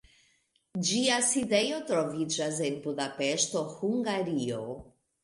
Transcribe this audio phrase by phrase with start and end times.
[0.85, 4.65] Ĝia sidejo troviĝas en Budapeŝto, Hungario.